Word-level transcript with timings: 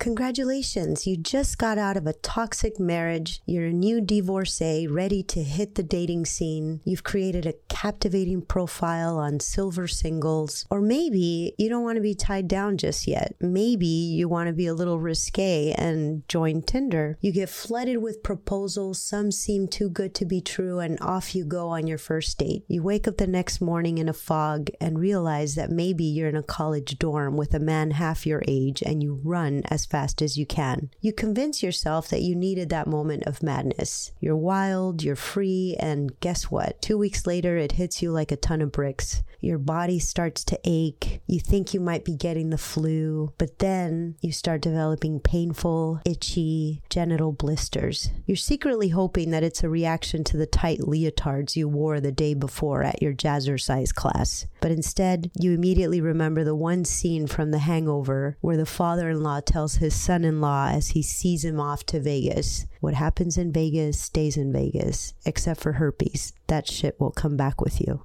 Congratulations, 0.00 1.06
you 1.06 1.14
just 1.18 1.58
got 1.58 1.76
out 1.76 1.98
of 1.98 2.06
a 2.06 2.14
toxic 2.14 2.80
marriage. 2.80 3.42
You're 3.44 3.66
a 3.66 3.72
new 3.72 4.00
divorcee 4.00 4.86
ready 4.86 5.22
to 5.24 5.42
hit 5.42 5.74
the 5.74 5.82
dating 5.82 6.24
scene. 6.24 6.80
You've 6.86 7.04
created 7.04 7.44
a 7.44 7.52
captivating 7.68 8.40
profile 8.40 9.18
on 9.18 9.40
SilverSingles. 9.40 10.64
Or 10.70 10.80
maybe 10.80 11.54
you 11.58 11.68
don't 11.68 11.84
want 11.84 11.96
to 11.96 12.02
be 12.02 12.14
tied 12.14 12.48
down 12.48 12.78
just 12.78 13.06
yet. 13.06 13.34
Maybe 13.42 13.86
you 13.86 14.26
want 14.26 14.46
to 14.46 14.54
be 14.54 14.66
a 14.66 14.72
little 14.72 14.98
risque 14.98 15.74
and 15.76 16.26
join 16.28 16.62
Tinder. 16.62 17.18
You 17.20 17.30
get 17.30 17.50
flooded 17.50 17.98
with 17.98 18.22
proposals, 18.22 19.02
some 19.02 19.30
seem 19.30 19.68
too 19.68 19.90
good 19.90 20.14
to 20.14 20.24
be 20.24 20.40
true, 20.40 20.78
and 20.78 20.98
off 21.02 21.34
you 21.34 21.44
go 21.44 21.68
on 21.68 21.86
your 21.86 21.98
first 21.98 22.38
date. 22.38 22.64
You 22.68 22.82
wake 22.82 23.06
up 23.06 23.18
the 23.18 23.26
next 23.26 23.60
morning 23.60 23.98
in 23.98 24.08
a 24.08 24.14
fog 24.14 24.70
and 24.80 24.98
realize 24.98 25.56
that 25.56 25.70
maybe 25.70 26.04
you're 26.04 26.30
in 26.30 26.36
a 26.36 26.42
college 26.42 26.98
dorm 26.98 27.36
with 27.36 27.52
a 27.52 27.60
man 27.60 27.90
half 27.90 28.24
your 28.24 28.42
age 28.48 28.82
and 28.82 29.02
you 29.02 29.20
run 29.22 29.62
as 29.66 29.89
fast 29.90 30.22
as 30.22 30.38
you 30.38 30.46
can. 30.46 30.90
You 31.00 31.12
convince 31.12 31.62
yourself 31.62 32.08
that 32.08 32.22
you 32.22 32.34
needed 32.34 32.68
that 32.70 32.86
moment 32.86 33.24
of 33.24 33.42
madness. 33.42 34.12
You're 34.20 34.36
wild, 34.36 35.02
you're 35.02 35.16
free, 35.16 35.76
and 35.80 36.18
guess 36.20 36.44
what? 36.44 36.80
Two 36.80 36.96
weeks 36.96 37.26
later, 37.26 37.56
it 37.56 37.72
hits 37.72 38.00
you 38.00 38.12
like 38.12 38.32
a 38.32 38.36
ton 38.36 38.62
of 38.62 38.72
bricks. 38.72 39.22
Your 39.40 39.58
body 39.58 39.98
starts 39.98 40.44
to 40.44 40.60
ache. 40.64 41.22
You 41.26 41.40
think 41.40 41.72
you 41.72 41.80
might 41.80 42.04
be 42.04 42.14
getting 42.14 42.50
the 42.50 42.58
flu, 42.58 43.32
but 43.38 43.58
then 43.58 44.16
you 44.20 44.32
start 44.32 44.60
developing 44.60 45.18
painful, 45.18 46.00
itchy 46.04 46.82
genital 46.90 47.32
blisters. 47.32 48.10
You're 48.26 48.36
secretly 48.36 48.90
hoping 48.90 49.30
that 49.30 49.42
it's 49.42 49.64
a 49.64 49.68
reaction 49.68 50.24
to 50.24 50.36
the 50.36 50.46
tight 50.46 50.80
leotards 50.80 51.56
you 51.56 51.68
wore 51.68 52.00
the 52.00 52.12
day 52.12 52.34
before 52.34 52.82
at 52.82 53.02
your 53.02 53.14
jazzercise 53.14 53.94
class. 53.94 54.46
But 54.60 54.72
instead, 54.72 55.30
you 55.34 55.52
immediately 55.52 56.00
remember 56.00 56.44
the 56.44 56.54
one 56.54 56.84
scene 56.84 57.26
from 57.26 57.50
The 57.50 57.58
Hangover 57.58 58.36
where 58.40 58.58
the 58.58 58.66
father 58.66 59.08
in 59.08 59.22
law 59.22 59.40
tells 59.40 59.76
his 59.80 59.94
son 59.94 60.24
in 60.24 60.42
law 60.42 60.68
as 60.68 60.88
he 60.88 61.02
sees 61.02 61.42
him 61.42 61.58
off 61.58 61.86
to 61.86 61.98
Vegas. 61.98 62.66
What 62.80 62.92
happens 62.92 63.38
in 63.38 63.50
Vegas 63.50 63.98
stays 63.98 64.36
in 64.36 64.52
Vegas, 64.52 65.14
except 65.24 65.58
for 65.58 65.72
herpes. 65.72 66.34
That 66.48 66.68
shit 66.68 67.00
will 67.00 67.10
come 67.10 67.34
back 67.34 67.62
with 67.62 67.80
you. 67.80 68.02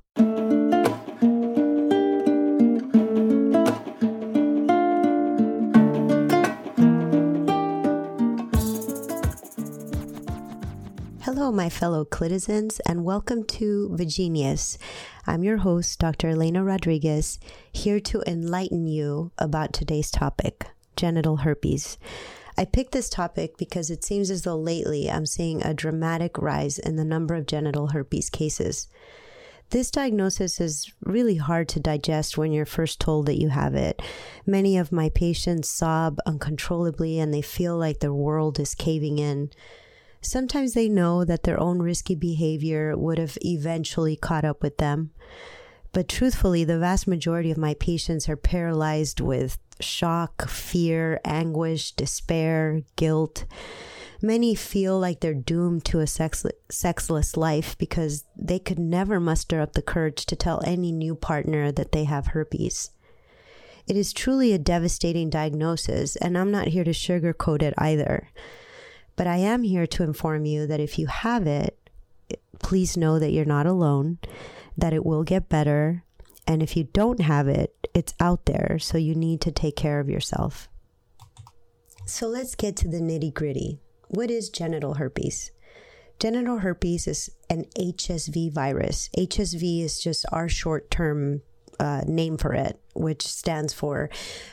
Hello, 11.24 11.52
my 11.52 11.68
fellow 11.68 12.06
clitizens, 12.06 12.80
and 12.86 13.04
welcome 13.04 13.44
to 13.44 13.90
Vagenius. 13.92 14.78
I'm 15.28 15.44
your 15.44 15.58
host, 15.58 16.00
Dr. 16.00 16.30
Elena 16.30 16.64
Rodriguez, 16.64 17.38
here 17.74 18.00
to 18.00 18.24
enlighten 18.26 18.88
you 18.88 19.34
about 19.38 19.74
today's 19.74 20.10
topic 20.10 20.68
genital 20.96 21.38
herpes. 21.38 21.98
I 22.58 22.66
picked 22.66 22.94
this 22.94 23.10
topic 23.10 23.58
because 23.58 23.90
it 23.90 24.04
seems 24.04 24.32
as 24.32 24.44
though 24.44 24.56
lately 24.56 25.12
I'm 25.12 25.26
seeing 25.26 25.62
a 25.62 25.74
dramatic 25.74 26.38
rise 26.38 26.80
in 26.80 26.96
the 26.96 27.04
number 27.04 27.36
of 27.36 27.48
genital 27.48 27.88
herpes 27.88 28.30
cases. 28.30 28.88
This 29.72 29.92
diagnosis 29.92 30.62
is 30.62 30.94
really 31.04 31.38
hard 31.38 31.68
to 31.70 31.80
digest 31.80 32.38
when 32.38 32.52
you're 32.52 32.66
first 32.66 33.02
told 33.02 33.26
that 33.26 33.42
you 33.42 33.50
have 33.50 33.74
it. 33.76 34.02
Many 34.46 34.78
of 34.78 34.92
my 34.92 35.10
patients 35.10 35.70
sob 35.70 36.20
uncontrollably 36.26 37.20
and 37.20 37.34
they 37.34 37.42
feel 37.42 37.76
like 37.78 38.00
their 38.00 38.14
world 38.14 38.60
is 38.60 38.76
caving 38.76 39.18
in. 39.18 39.50
Sometimes 40.22 40.74
they 40.74 40.88
know 40.88 41.26
that 41.26 41.44
their 41.44 41.60
own 41.60 41.82
risky 41.82 42.16
behavior 42.16 42.96
would 42.96 43.18
have 43.18 43.38
eventually 43.42 44.16
caught 44.16 44.46
up 44.46 44.62
with 44.64 44.78
them. 44.78 45.12
But 45.92 46.10
truthfully, 46.10 46.64
the 46.64 46.80
vast 46.80 47.08
majority 47.08 47.52
of 47.52 47.58
my 47.58 47.74
patients 47.74 48.28
are 48.28 48.36
paralyzed 48.36 49.20
with 49.20 49.58
shock, 49.80 50.48
fear, 50.48 51.20
anguish, 51.26 51.92
despair, 51.92 52.82
guilt. 52.96 53.46
Many 54.22 54.56
feel 54.56 55.00
like 55.00 55.20
they're 55.20 55.34
doomed 55.34 55.86
to 55.86 56.00
a 56.00 56.08
sex- 56.08 56.46
sexless 56.70 57.38
life 57.38 57.78
because 57.78 58.24
they 58.36 58.60
could 58.60 58.80
never 58.80 59.20
muster 59.20 59.60
up 59.62 59.74
the 59.74 59.82
courage 59.82 60.26
to 60.28 60.36
tell 60.36 60.62
any 60.66 60.92
new 60.92 61.16
partner 61.16 61.72
that 61.72 61.92
they 61.92 62.06
have 62.06 62.28
herpes. 62.28 62.92
It 63.88 63.96
is 63.96 64.14
truly 64.14 64.52
a 64.52 64.58
devastating 64.58 65.30
diagnosis, 65.30 66.16
and 66.16 66.38
I'm 66.38 66.50
not 66.50 66.70
here 66.70 66.84
to 66.84 66.92
sugarcoat 66.92 67.62
it 67.62 67.74
either. 67.78 68.30
But 69.16 69.28
I 69.28 69.38
am 69.38 69.64
here 69.64 69.86
to 69.88 70.04
inform 70.04 70.46
you 70.46 70.66
that 70.68 70.80
if 70.80 70.98
you 70.98 71.08
have 71.08 71.46
it, 71.46 71.78
please 72.60 72.98
know 72.98 73.20
that 73.20 73.32
you're 73.32 73.46
not 73.46 73.68
alone, 73.68 74.18
that 74.78 74.94
it 74.94 75.06
will 75.06 75.24
get 75.24 75.50
better. 75.50 76.04
And 76.48 76.64
if 76.64 76.76
you 76.76 76.86
don't 76.86 77.22
have 77.22 77.48
it, 77.48 77.85
it's 77.96 78.14
out 78.20 78.46
there. 78.46 78.78
So 78.80 78.98
you 79.00 79.16
need 79.16 79.42
to 79.42 79.52
take 79.52 79.76
care 79.76 80.00
of 80.00 80.10
yourself. 80.10 80.68
So 82.06 82.28
let's 82.28 82.54
get 82.54 82.76
to 82.78 82.88
the 82.88 83.00
nitty 83.00 83.34
gritty. 83.34 83.80
What 84.10 84.30
is 84.30 84.50
genital 84.50 84.96
herpes? 84.96 85.52
Genital 86.20 86.60
herpes 86.60 87.08
is 87.08 87.30
an 87.50 87.66
HSV 87.78 88.54
virus. 88.54 89.10
HSV 89.18 89.84
is 89.84 90.00
just 90.00 90.26
our 90.32 90.48
short 90.48 90.92
term 90.92 91.42
uh, 91.80 92.02
name 92.06 92.38
for 92.38 92.54
it, 92.54 92.80
which 92.96 93.28
stands 93.28 93.74
for 93.74 94.10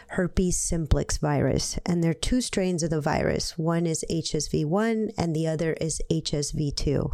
herpes 0.08 0.58
simplex 0.58 1.18
virus. 1.18 1.78
And 1.86 2.02
there 2.02 2.10
are 2.10 2.14
two 2.14 2.40
strains 2.40 2.82
of 2.82 2.90
the 2.90 3.00
virus 3.00 3.56
one 3.56 3.86
is 3.86 4.04
HSV1 4.10 5.12
and 5.16 5.34
the 5.34 5.46
other 5.46 5.72
is 5.74 6.00
HSV2. 6.10 7.12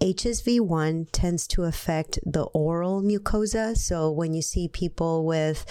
HSV1 0.00 1.08
tends 1.12 1.46
to 1.48 1.64
affect 1.64 2.18
the 2.24 2.44
oral 2.54 3.02
mucosa. 3.02 3.76
So 3.76 4.10
when 4.10 4.32
you 4.32 4.40
see 4.40 4.66
people 4.66 5.26
with 5.26 5.66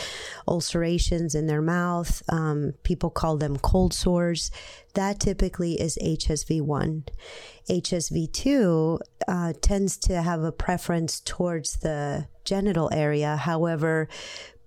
ulcerations 0.48 1.34
in 1.34 1.48
their 1.48 1.64
mouth, 1.64 2.22
um, 2.30 2.74
people 2.84 3.10
call 3.10 3.38
them 3.38 3.58
cold 3.58 3.92
sores. 3.92 4.52
That 4.94 5.20
typically 5.20 5.82
is 5.82 5.98
HSV1. 6.02 7.08
HSV2 7.70 9.00
uh, 9.28 9.54
tends 9.62 9.98
to 9.98 10.22
have 10.22 10.44
a 10.44 10.52
preference 10.52 11.20
towards 11.22 11.78
the 11.78 12.28
genital 12.46 12.90
area. 12.94 13.36
However, 13.36 14.10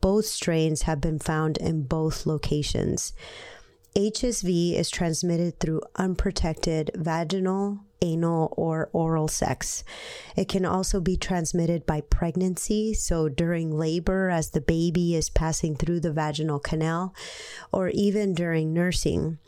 both 0.03 0.27
strains 0.27 0.83
have 0.83 1.01
been 1.01 1.19
found 1.19 1.57
in 1.57 1.85
both 1.85 2.27
locations. 2.27 3.15
HSV 3.97 4.75
is 4.75 4.91
transmitted 4.91 5.59
through 5.59 5.81
unprotected 5.97 6.91
vaginal, 6.95 7.81
anal, 8.03 8.53
or 8.57 8.91
oral 8.93 9.29
sex. 9.29 9.85
It 10.37 10.49
can 10.49 10.67
also 10.67 11.01
be 11.01 11.17
transmitted 11.17 11.87
by 11.87 12.03
pregnancy, 12.03 12.93
so 12.93 13.29
during 13.29 13.71
labor 13.71 14.29
as 14.29 14.51
the 14.51 14.61
baby 14.61 15.15
is 15.15 15.31
passing 15.31 15.77
through 15.77 16.01
the 16.01 16.13
vaginal 16.13 16.59
canal, 16.59 17.15
or 17.73 17.89
even 17.89 18.35
during 18.35 18.75
nursing. 18.75 19.39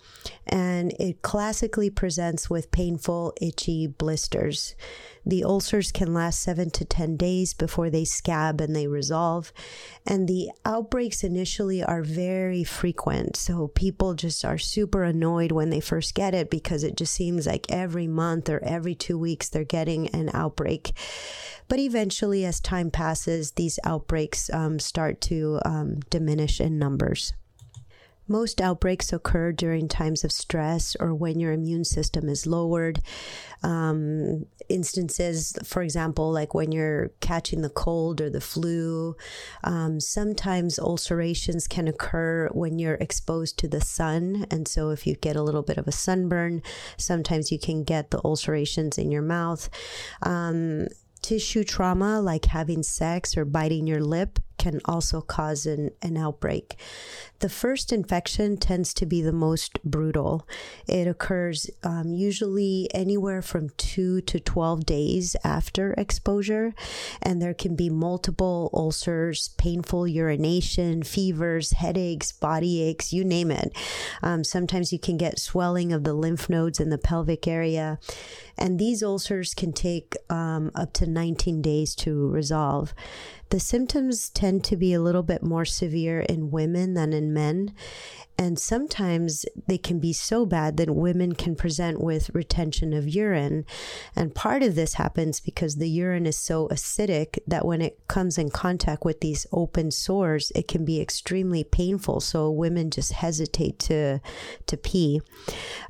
And 0.47 0.93
it 0.98 1.22
classically 1.22 1.91
presents 1.91 2.48
with 2.48 2.70
painful, 2.70 3.34
itchy 3.41 3.87
blisters. 3.87 4.75
The 5.26 5.43
ulcers 5.43 5.91
can 5.91 6.12
last 6.12 6.41
seven 6.41 6.70
to 6.70 6.84
10 6.84 7.16
days 7.16 7.54
before 7.54 7.88
they 7.88 8.04
scab 8.04 8.60
and 8.60 8.76
they 8.76 8.87
resolve. 8.87 9.53
And 10.06 10.28
the 10.28 10.50
outbreaks 10.66 11.25
initially 11.25 11.82
are 11.82 12.03
very 12.03 12.62
frequent. 12.62 13.37
So 13.37 13.69
people 13.69 14.14
just 14.14 14.44
are 14.44 14.59
super 14.59 15.03
annoyed 15.03 15.50
when 15.50 15.70
they 15.70 15.81
first 15.81 16.14
get 16.14 16.34
it 16.34 16.50
because 16.50 16.84
it 16.84 16.97
just 16.97 17.14
seems 17.14 17.47
like 17.47 17.70
every 17.70 18.06
month 18.06 18.44
or 18.49 18.62
every 18.65 18.94
two 18.94 19.19
weeks 19.19 19.49
they're 19.49 19.65
getting 19.65 20.09
an 20.09 20.31
outbreak. 20.32 20.93
But 21.69 21.78
eventually, 21.78 22.44
as 22.44 22.60
time 22.60 22.91
passes, 22.91 23.53
these 23.53 23.78
outbreaks 23.84 24.50
um, 24.53 24.78
start 24.78 25.21
to 25.22 25.60
um, 25.65 26.00
diminish 26.10 26.60
in 26.60 26.78
numbers. 26.78 27.32
Most 28.26 28.60
outbreaks 28.60 29.12
occur 29.12 29.52
during 29.52 29.88
times 29.88 30.24
of 30.24 30.32
stress 30.32 30.96
or 30.98 31.14
when 31.14 31.38
your 31.40 31.52
immune 31.52 31.84
system 31.84 32.28
is 32.28 32.46
lowered. 32.46 33.00
Um, 33.62 34.46
instances, 34.68 35.54
for 35.64 35.82
example, 35.82 36.32
like 36.32 36.54
when 36.54 36.72
you're 36.72 37.10
catching 37.20 37.62
the 37.62 37.70
cold 37.70 38.20
or 38.20 38.30
the 38.30 38.40
flu. 38.40 39.16
Um, 39.62 40.00
sometimes 40.00 40.78
ulcerations 40.78 41.66
can 41.66 41.88
occur 41.88 42.48
when 42.52 42.78
you're 42.78 42.94
exposed 42.94 43.58
to 43.58 43.68
the 43.68 43.80
sun. 43.80 44.46
And 44.50 44.66
so, 44.66 44.90
if 44.90 45.06
you 45.06 45.16
get 45.16 45.36
a 45.36 45.42
little 45.42 45.62
bit 45.62 45.78
of 45.78 45.87
a 45.87 45.93
sunburn, 45.93 46.62
sometimes 46.96 47.52
you 47.52 47.58
can 47.58 47.84
get 47.84 48.10
the 48.10 48.20
ulcerations 48.25 48.99
in 48.99 49.10
your 49.10 49.22
mouth. 49.22 49.69
Um, 50.22 50.87
tissue 51.22 51.64
trauma, 51.64 52.20
like 52.20 52.44
having 52.46 52.82
sex 52.82 53.37
or 53.37 53.46
biting 53.46 53.87
your 53.87 54.00
lip, 54.00 54.38
can 54.58 54.80
also 54.84 55.20
cause 55.20 55.66
an, 55.66 55.90
an 56.02 56.16
outbreak. 56.16 56.76
The 57.40 57.48
first 57.48 57.92
infection 57.92 58.56
tends 58.56 58.94
to 58.94 59.06
be 59.06 59.20
the 59.20 59.32
most 59.32 59.82
brutal. 59.84 60.48
It 60.88 61.06
occurs 61.06 61.68
um, 61.82 62.14
usually 62.14 62.88
anywhere 62.94 63.42
from 63.42 63.70
two 63.76 64.20
to 64.22 64.40
12 64.40 64.86
days 64.86 65.36
after 65.44 65.92
exposure, 65.94 66.74
and 67.20 67.42
there 67.42 67.52
can 67.52 67.76
be 67.76 67.90
multiple 67.90 68.70
ulcers, 68.72 69.48
painful 69.58 70.08
urination, 70.08 71.02
fevers, 71.02 71.72
headaches, 71.72 72.32
body 72.32 72.82
aches, 72.82 73.12
you 73.12 73.24
name 73.24 73.50
it. 73.50 73.76
Um, 74.22 74.44
sometimes 74.44 74.92
you 74.92 74.98
can 74.98 75.16
get 75.16 75.38
swelling 75.38 75.92
of 75.92 76.04
the 76.04 76.14
lymph 76.14 76.48
nodes 76.48 76.80
in 76.80 76.90
the 76.90 76.98
pelvic 76.98 77.46
area, 77.46 77.98
and 78.56 78.78
these 78.78 79.02
ulcers 79.02 79.54
can 79.54 79.72
take 79.72 80.14
um, 80.30 80.70
up 80.74 80.92
to 80.94 81.06
19 81.06 81.60
days 81.60 81.94
to 81.96 82.28
resolve. 82.30 82.94
The 83.54 83.60
symptoms 83.60 84.30
tend 84.30 84.64
to 84.64 84.76
be 84.76 84.92
a 84.92 85.00
little 85.00 85.22
bit 85.22 85.40
more 85.40 85.64
severe 85.64 86.18
in 86.18 86.50
women 86.50 86.94
than 86.94 87.12
in 87.12 87.32
men. 87.32 87.72
And 88.36 88.58
sometimes 88.58 89.46
they 89.66 89.78
can 89.78 90.00
be 90.00 90.12
so 90.12 90.44
bad 90.44 90.76
that 90.76 90.94
women 90.94 91.34
can 91.34 91.54
present 91.54 92.00
with 92.00 92.34
retention 92.34 92.92
of 92.92 93.08
urine. 93.08 93.64
And 94.16 94.34
part 94.34 94.62
of 94.62 94.75
this 94.75 94.94
happens 94.94 95.38
because 95.40 95.76
the 95.76 95.88
urine 95.88 96.26
is 96.26 96.36
so 96.36 96.69
acidic 96.69 97.38
that 97.46 97.64
when 97.64 97.81
it 97.81 98.06
comes 98.08 98.36
in 98.36 98.50
contact 98.50 99.04
with 99.04 99.20
these 99.20 99.46
open 99.52 99.90
sores, 99.92 100.50
it 100.54 100.66
can 100.66 100.84
be 100.84 101.00
extremely 101.00 101.62
painful. 101.62 102.20
So 102.20 102.50
women 102.50 102.90
just 102.90 103.12
hesitate 103.12 103.78
to, 103.81 104.20
to 104.66 104.76
pee. 104.76 105.20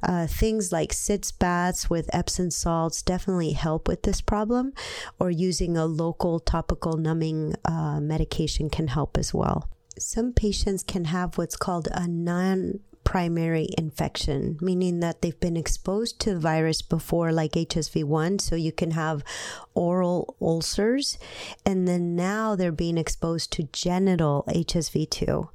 Uh, 0.03 0.27
things 0.27 0.71
like 0.71 0.93
sitz 0.93 1.33
baths 1.33 1.89
with 1.89 2.15
Epsom 2.15 2.51
salts 2.51 3.03
definitely 3.03 3.53
help 3.53 3.89
with 3.89 4.03
this 4.03 4.21
problem, 4.21 4.75
or 5.19 5.31
using 5.31 5.77
a 5.77 5.87
local 5.87 6.41
topical 6.41 6.99
numbing 6.99 7.55
uh, 7.65 8.01
medication 8.01 8.69
can 8.69 8.89
help 8.89 9.17
as 9.17 9.33
well 9.33 9.69
some 9.99 10.33
patients 10.33 10.83
can 10.83 11.07
have 11.07 11.39
what's 11.39 11.57
called 11.57 11.89
a 11.93 12.07
non 12.07 12.81
primary 13.05 13.69
infection, 13.77 14.59
meaning 14.61 15.01
that 15.01 15.21
they've 15.21 15.39
been 15.39 15.57
exposed 15.57 16.19
to 16.21 16.39
virus 16.39 16.83
before, 16.83 17.33
like 17.33 17.53
HSV1. 17.53 18.41
So 18.41 18.57
you 18.57 18.73
can 18.73 18.93
have 18.93 19.23
oral 19.75 20.37
ulcers, 20.41 21.19
and 21.65 21.87
then 21.87 22.17
now 22.17 22.57
they're 22.57 22.73
being 22.73 22.99
exposed 22.99 23.53
to 23.53 23.69
genital 23.73 24.45
HSV2. 24.49 25.49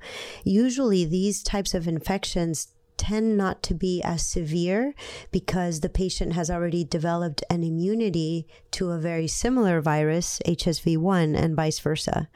Usually, 0.43 1.05
these 1.05 1.43
types 1.43 1.73
of 1.73 1.87
infections 1.87 2.67
tend 2.99 3.37
not 3.37 3.63
to 3.63 3.73
be 3.73 4.03
as 4.03 4.27
severe 4.27 4.93
because 5.31 5.79
the 5.79 5.89
patient 5.89 6.33
has 6.33 6.51
already 6.51 6.83
developed 6.83 7.43
an 7.49 7.63
immunity 7.63 8.45
to 8.71 8.91
a 8.91 8.99
very 8.99 9.27
similar 9.27 9.81
virus, 9.81 10.39
HSV1, 10.45 11.35
and 11.35 11.55
vice 11.55 11.79
versa. 11.79 12.29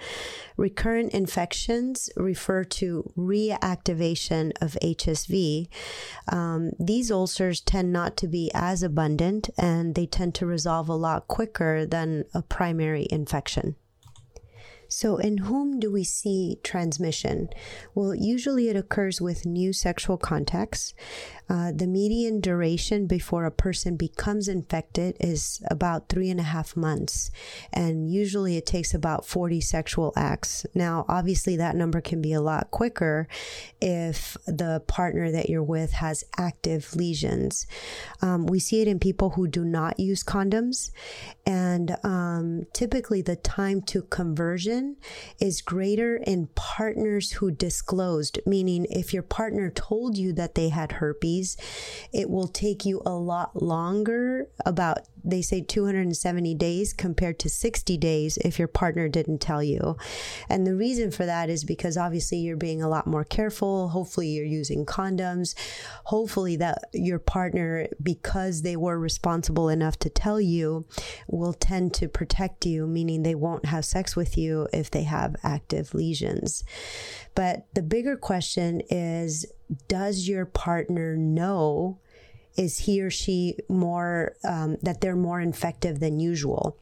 Recurrent 0.56 1.14
infections 1.14 2.10
refer 2.16 2.64
to 2.64 3.12
reactivation 3.18 4.54
of 4.62 4.78
HSV. 4.82 5.68
Um, 6.32 6.72
these 6.80 7.12
ulcers 7.12 7.60
tend 7.60 7.92
not 7.92 8.16
to 8.18 8.28
be 8.28 8.50
as 8.54 8.82
abundant 8.82 9.50
and 9.58 9.96
they 9.96 10.06
tend 10.06 10.34
to 10.36 10.46
resolve 10.46 10.88
a 10.88 10.96
lot 10.96 11.28
quicker 11.28 11.86
than 11.86 12.24
a 12.34 12.42
primary 12.42 13.06
infection. 13.12 13.76
So, 14.96 15.18
in 15.18 15.40
whom 15.40 15.80
do 15.80 15.92
we 15.92 16.04
see 16.04 16.60
transmission? 16.62 17.50
Well, 17.96 18.14
usually 18.14 18.70
it 18.70 18.76
occurs 18.76 19.20
with 19.20 19.44
new 19.44 19.74
sexual 19.74 20.18
contacts. 20.20 20.94
Uh, 21.50 21.72
the 21.72 21.88
median 21.88 22.40
duration 22.40 23.06
before 23.06 23.46
a 23.46 23.52
person 23.52 23.98
becomes 23.98 24.48
infected 24.48 25.16
is 25.20 25.62
about 25.70 26.08
three 26.08 26.30
and 26.30 26.40
a 26.40 26.44
half 26.44 26.76
months, 26.76 27.32
and 27.72 28.10
usually 28.10 28.56
it 28.56 28.66
takes 28.66 28.94
about 28.94 29.26
40 29.26 29.60
sexual 29.60 30.14
acts. 30.16 30.66
Now, 30.74 31.06
obviously, 31.10 31.58
that 31.58 31.76
number 31.76 32.02
can 32.02 32.22
be 32.22 32.34
a 32.34 32.42
lot 32.42 32.72
quicker 32.72 33.28
if 33.82 34.38
the 34.48 34.82
partner 34.88 35.32
that 35.32 35.50
you're 35.50 35.64
with 35.64 35.92
has 35.92 36.24
active 36.38 36.96
lesions. 36.96 37.68
Um, 38.22 38.46
we 38.46 38.60
see 38.60 38.82
it 38.82 38.88
in 38.88 39.00
people 39.00 39.32
who 39.32 39.48
do 39.48 39.66
not 39.66 40.00
use 40.00 40.24
condoms, 40.24 40.92
and 41.46 41.98
um, 42.04 42.64
typically 42.74 43.22
the 43.22 43.36
time 43.36 43.82
to 43.82 44.04
conversion 44.04 44.96
is 45.40 45.62
greater 45.62 46.16
in 46.16 46.48
partners 46.56 47.34
who 47.34 47.52
disclosed, 47.52 48.40
meaning 48.46 48.86
if 48.90 49.14
your 49.14 49.24
partner 49.24 49.70
told 49.70 50.18
you 50.18 50.32
that 50.34 50.56
they 50.56 50.70
had 50.70 50.94
herpes 50.94 51.43
it 52.12 52.30
will 52.30 52.48
take 52.48 52.86
you 52.86 53.02
a 53.06 53.12
lot 53.14 53.62
longer, 53.62 54.48
about 54.66 55.00
they 55.24 55.42
say 55.42 55.62
270 55.62 56.54
days 56.56 56.92
compared 56.92 57.40
to 57.40 57.50
60 57.50 57.98
days 57.98 58.38
if 58.38 58.60
your 58.60 58.68
partner 58.68 59.08
didn't 59.08 59.40
tell 59.40 59.64
you. 59.64 59.96
And 60.50 60.68
the 60.68 60.76
reason 60.76 61.12
for 61.12 61.26
that 61.26 61.50
is 61.50 61.64
because 61.64 61.98
obviously 61.98 62.40
you're 62.40 62.58
being 62.58 62.82
a 62.82 62.90
lot 62.90 63.08
more 63.08 63.24
careful. 63.24 63.90
Hopefully 63.90 64.28
you're 64.28 64.46
using 64.46 64.86
condoms. 64.86 65.56
Hopefully 66.06 66.58
that 66.58 66.90
your 66.94 67.20
partner, 67.20 67.88
because 68.02 68.62
they 68.62 68.76
were 68.76 69.00
responsible 69.00 69.70
enough 69.70 69.98
to 70.00 70.10
tell 70.10 70.42
you, 70.42 70.86
will 71.28 71.54
tend 71.54 71.94
to 71.94 72.10
protect 72.10 72.66
you, 72.66 72.86
meaning 72.86 73.24
they 73.24 73.36
won't 73.36 73.68
have 73.68 73.86
sex 73.86 74.16
with 74.16 74.38
you 74.38 74.68
if 74.74 74.92
they 74.92 75.04
have 75.04 75.36
active 75.44 75.94
lesions. 75.94 76.66
But 77.36 77.66
the 77.74 77.82
bigger 77.82 78.18
question 78.18 78.82
is 78.90 79.46
does 79.88 80.28
your 80.28 80.46
partner 80.46 81.16
know? 81.16 82.00
Is 82.56 82.80
he 82.80 83.02
or 83.02 83.10
she 83.10 83.58
more, 83.68 84.34
um, 84.44 84.78
that 84.84 85.02
they're 85.02 85.16
more 85.16 85.42
infective 85.42 86.00
than 86.00 86.20
usual? 86.20 86.78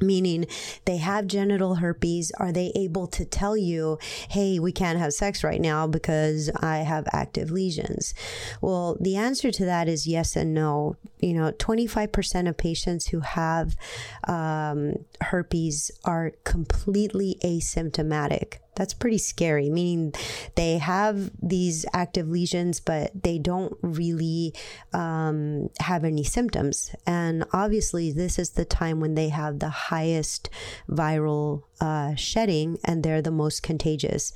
meaning 0.00 0.46
they 0.84 0.98
have 0.98 1.26
genital 1.26 1.76
herpes 1.76 2.30
are 2.38 2.52
they 2.52 2.72
able 2.74 3.06
to 3.06 3.24
tell 3.24 3.56
you 3.56 3.98
hey 4.28 4.58
we 4.58 4.72
can't 4.72 4.98
have 4.98 5.12
sex 5.12 5.42
right 5.42 5.60
now 5.60 5.86
because 5.86 6.50
i 6.60 6.78
have 6.78 7.06
active 7.12 7.50
lesions 7.50 8.14
well 8.60 8.96
the 9.00 9.16
answer 9.16 9.50
to 9.50 9.64
that 9.64 9.88
is 9.88 10.06
yes 10.06 10.36
and 10.36 10.54
no 10.54 10.96
you 11.18 11.34
know 11.34 11.50
25% 11.52 12.48
of 12.48 12.56
patients 12.56 13.08
who 13.08 13.20
have 13.20 13.74
um, 14.28 14.94
herpes 15.20 15.90
are 16.04 16.32
completely 16.44 17.36
asymptomatic 17.42 18.58
that's 18.78 18.94
pretty 18.94 19.18
scary, 19.18 19.68
meaning 19.68 20.14
they 20.54 20.78
have 20.78 21.32
these 21.42 21.84
active 21.92 22.28
lesions, 22.28 22.78
but 22.78 23.10
they 23.24 23.36
don't 23.38 23.76
really 23.82 24.54
um, 24.92 25.68
have 25.80 26.04
any 26.04 26.22
symptoms. 26.22 26.94
And 27.04 27.44
obviously, 27.52 28.12
this 28.12 28.38
is 28.38 28.50
the 28.50 28.64
time 28.64 29.00
when 29.00 29.16
they 29.16 29.30
have 29.30 29.58
the 29.58 29.68
highest 29.68 30.48
viral 30.88 31.64
uh, 31.80 32.14
shedding 32.14 32.78
and 32.84 33.02
they're 33.02 33.22
the 33.22 33.30
most 33.30 33.62
contagious. 33.62 34.32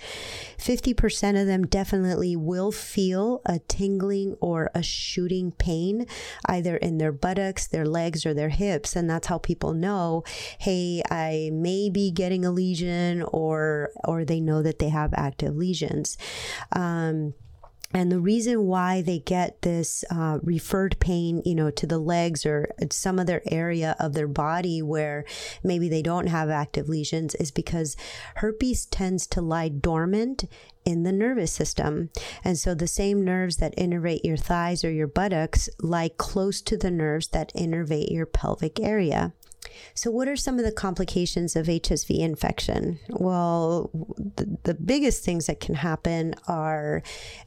50% 0.58 1.40
of 1.40 1.46
them 1.46 1.66
definitely 1.66 2.36
will 2.36 2.72
feel 2.72 3.40
a 3.44 3.58
tingling 3.60 4.36
or 4.40 4.70
a 4.74 4.82
shooting 4.82 5.52
pain 5.52 6.06
either 6.46 6.76
in 6.76 6.98
their 6.98 7.12
buttocks, 7.12 7.66
their 7.66 7.86
legs, 7.86 8.24
or 8.24 8.34
their 8.34 8.48
hips. 8.48 8.94
And 8.94 9.08
that's 9.08 9.26
how 9.26 9.38
people 9.38 9.72
know, 9.72 10.24
hey, 10.58 11.02
I 11.10 11.50
may 11.52 11.90
be 11.90 12.10
getting 12.10 12.44
a 12.44 12.50
lesion 12.50 13.22
or, 13.22 13.90
or 14.04 14.24
they 14.32 14.40
know 14.40 14.62
that 14.62 14.79
they 14.79 14.88
have 14.88 15.12
active 15.14 15.55
lesions. 15.55 16.17
Um, 16.73 17.34
and 17.94 18.11
the 18.11 18.20
reason 18.20 18.64
why 18.67 19.02
they 19.02 19.19
get 19.19 19.61
this 19.61 20.02
uh, 20.11 20.38
referred 20.43 20.99
pain, 20.99 21.43
you 21.44 21.55
know, 21.55 21.70
to 21.70 21.87
the 21.87 21.99
legs 21.99 22.46
or 22.46 22.70
some 22.90 23.19
other 23.19 23.43
area 23.44 23.94
of 24.00 24.14
their 24.14 24.29
body 24.29 24.81
where 24.81 25.26
maybe 25.62 25.90
they 25.90 26.00
don't 26.00 26.29
have 26.29 26.49
active 26.49 26.88
lesions 26.88 27.34
is 27.34 27.50
because 27.50 27.94
herpes 28.37 28.87
tends 28.87 29.26
to 29.26 29.43
lie 29.43 29.69
dormant 29.69 30.44
in 30.87 31.02
the 31.02 31.12
nervous 31.12 31.52
system. 31.52 32.08
And 32.43 32.58
so 32.58 32.75
the 32.75 32.87
same 32.87 33.23
nerves 33.23 33.58
that 33.58 33.76
innervate 33.76 34.25
your 34.25 34.38
thighs 34.38 34.85
or 34.85 34.90
your 34.90 35.06
buttocks 35.06 35.69
lie 35.78 36.11
close 36.16 36.62
to 36.62 36.78
the 36.78 36.90
nerves 36.90 37.28
that 37.28 37.52
innervate 37.54 38.11
your 38.11 38.26
pelvic 38.26 38.80
area. 38.80 39.35
So, 39.95 40.11
what 40.11 40.28
are 40.28 40.37
some 40.37 40.59
of 40.59 40.64
the 40.64 40.73
complications 40.73 41.57
of 41.57 41.66
HSV 41.66 42.19
infection? 42.19 42.99
Well, 43.09 43.90
the, 44.37 44.59
the 44.62 44.75
biggest 44.75 45.25
things 45.25 45.47
that 45.47 45.61
can 45.61 45.75
happen 45.75 46.35
are 46.49 47.02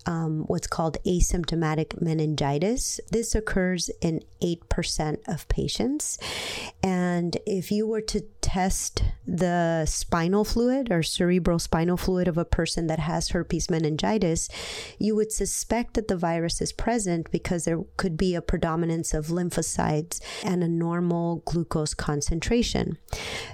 um, 0.06 0.44
what's 0.48 0.68
called 0.68 0.98
asymptomatic 1.06 2.02
meningitis. 2.02 3.00
This 3.12 3.36
occurs 3.36 3.90
in 4.02 4.22
8% 4.42 5.18
of 5.28 5.48
patients. 5.48 6.18
And 6.84 7.38
if 7.46 7.72
you 7.72 7.88
were 7.88 8.02
to 8.02 8.22
test 8.42 9.04
the 9.26 9.86
spinal 9.88 10.44
fluid 10.44 10.92
or 10.92 11.02
cerebral 11.02 11.58
spinal 11.58 11.98
fluid 11.98 12.28
of 12.28 12.38
a 12.38 12.46
person 12.46 12.86
that 12.88 13.00
has 13.00 13.30
herpes 13.30 13.72
meningitis, 13.72 14.50
you 15.00 15.16
would 15.16 15.32
suspect 15.32 15.96
that 15.96 16.08
the 16.08 16.18
virus 16.18 16.62
is 16.62 16.72
present 16.72 17.32
because 17.32 17.66
there 17.66 17.82
could 17.98 18.18
be 18.18 18.36
a 18.36 18.42
predominance 18.42 19.14
of 19.14 19.28
lymphocytes 19.28 20.22
and 20.44 20.64
a 20.64 20.68
normal 20.68 21.38
glucose 21.46 21.96
concentration. 22.06 23.00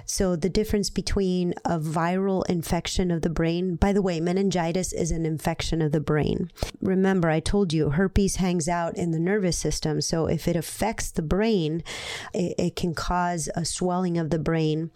So, 0.04 0.36
the 0.36 0.50
difference 0.50 0.90
between 0.90 1.54
a 1.64 1.78
viral 1.78 2.44
infection 2.50 3.10
of 3.10 3.22
the 3.22 3.30
brain, 3.30 3.76
by 3.76 3.94
the 3.94 4.02
way, 4.02 4.20
meningitis 4.20 4.92
is 4.92 5.10
an 5.10 5.24
infection 5.24 5.80
of 5.80 5.92
the 5.92 6.00
brain. 6.00 6.50
Remember, 6.82 7.30
I 7.30 7.40
told 7.40 7.72
you 7.72 7.90
herpes 7.90 8.36
hangs 8.36 8.68
out 8.68 8.94
in 8.94 9.10
the 9.10 9.18
nervous 9.18 9.56
system. 9.56 10.02
So, 10.02 10.26
if 10.26 10.46
it 10.46 10.56
affects 10.56 11.10
the 11.10 11.22
brain, 11.22 11.82
it, 12.34 12.54
it 12.58 12.76
can 12.76 12.94
cause 12.94 13.48
a 13.56 13.64
swelling 13.64 14.18
of 14.18 14.28
the 14.28 14.38
brain. 14.38 14.90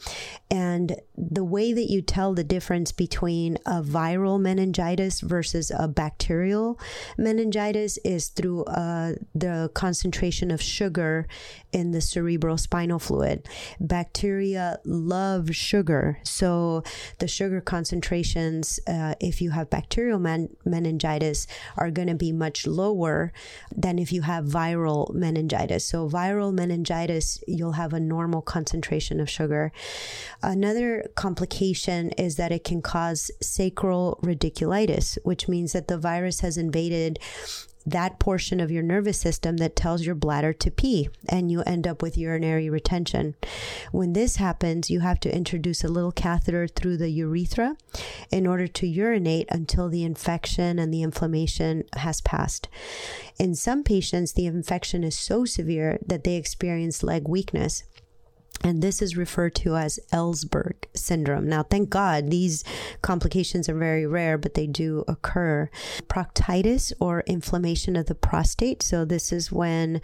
And 0.50 1.00
the 1.16 1.44
way 1.44 1.72
that 1.72 1.90
you 1.90 2.02
tell 2.02 2.34
the 2.34 2.44
difference 2.44 2.92
between 2.92 3.56
a 3.64 3.82
viral 3.82 4.40
meningitis 4.40 5.20
versus 5.20 5.72
a 5.76 5.88
bacterial 5.88 6.78
meningitis 7.16 7.98
is 7.98 8.28
through 8.28 8.64
uh, 8.64 9.14
the 9.34 9.70
concentration 9.74 10.50
of 10.50 10.60
sugar 10.60 11.26
in 11.72 11.92
the 11.92 11.98
cerebrospinal 11.98 13.00
fluid. 13.00 13.48
Bacteria 13.80 14.78
love 14.84 15.54
sugar. 15.54 16.18
So 16.22 16.82
the 17.18 17.28
sugar 17.28 17.60
concentrations, 17.60 18.78
uh, 18.86 19.14
if 19.20 19.40
you 19.40 19.50
have 19.50 19.70
bacterial 19.70 20.18
meningitis, 20.18 21.46
are 21.76 21.90
going 21.90 22.08
to 22.08 22.14
be 22.14 22.32
much 22.32 22.66
lower 22.66 23.32
than 23.74 23.98
if 23.98 24.12
you 24.12 24.22
have 24.22 24.44
viral 24.44 25.12
meningitis. 25.14 25.86
So 25.86 26.08
viral 26.08 26.52
meningitis, 26.52 27.42
you'll 27.46 27.72
have 27.72 27.92
a 27.92 28.00
normal 28.00 28.42
concentration 28.42 29.20
of 29.20 29.30
sugar. 29.30 29.72
Another 30.42 31.05
complication 31.14 32.10
is 32.12 32.36
that 32.36 32.52
it 32.52 32.64
can 32.64 32.82
cause 32.82 33.30
sacral 33.40 34.18
radiculitis, 34.22 35.18
which 35.22 35.48
means 35.48 35.72
that 35.72 35.88
the 35.88 35.98
virus 35.98 36.40
has 36.40 36.56
invaded 36.56 37.18
that 37.86 38.18
portion 38.18 38.58
of 38.58 38.70
your 38.70 38.82
nervous 38.82 39.16
system 39.16 39.58
that 39.58 39.76
tells 39.76 40.04
your 40.04 40.16
bladder 40.16 40.52
to 40.52 40.70
pee 40.70 41.08
and 41.28 41.52
you 41.52 41.62
end 41.62 41.86
up 41.86 42.02
with 42.02 42.18
urinary 42.18 42.68
retention. 42.68 43.36
When 43.92 44.12
this 44.12 44.36
happens, 44.36 44.90
you 44.90 45.00
have 45.00 45.20
to 45.20 45.34
introduce 45.34 45.84
a 45.84 45.88
little 45.88 46.10
catheter 46.10 46.66
through 46.66 46.96
the 46.96 47.10
urethra 47.10 47.76
in 48.32 48.46
order 48.46 48.66
to 48.66 48.86
urinate 48.86 49.46
until 49.50 49.88
the 49.88 50.02
infection 50.02 50.80
and 50.80 50.92
the 50.92 51.02
inflammation 51.02 51.84
has 51.94 52.20
passed. 52.20 52.68
In 53.38 53.54
some 53.54 53.84
patients, 53.84 54.32
the 54.32 54.46
infection 54.46 55.04
is 55.04 55.16
so 55.16 55.44
severe 55.44 56.00
that 56.04 56.24
they 56.24 56.34
experience 56.34 57.04
leg 57.04 57.28
weakness 57.28 57.84
and 58.64 58.82
this 58.82 59.02
is 59.02 59.16
referred 59.16 59.54
to 59.56 59.76
as 59.76 60.00
Elsberg 60.12 60.84
syndrome. 60.94 61.48
Now, 61.48 61.62
thank 61.62 61.90
God 61.90 62.30
these 62.30 62.64
complications 63.02 63.68
are 63.68 63.78
very 63.78 64.06
rare, 64.06 64.38
but 64.38 64.54
they 64.54 64.66
do 64.66 65.04
occur. 65.06 65.70
Proctitis 66.08 66.92
or 67.00 67.20
inflammation 67.26 67.96
of 67.96 68.06
the 68.06 68.14
prostate. 68.14 68.82
So, 68.82 69.04
this 69.04 69.32
is 69.32 69.52
when 69.52 70.00